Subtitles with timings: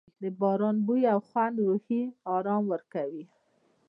[0.21, 2.01] د باران بوی او خوند روحي
[2.35, 3.23] آرام ورکوي.